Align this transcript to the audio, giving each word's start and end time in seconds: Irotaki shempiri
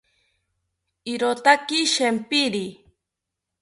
Irotaki 1.13 1.79
shempiri 1.93 2.65